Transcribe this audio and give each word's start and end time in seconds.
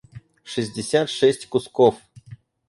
шестьдесят 0.51 1.07
шесть 1.17 1.43
кусков 1.51 1.95